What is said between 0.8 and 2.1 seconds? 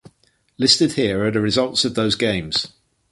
below are the results of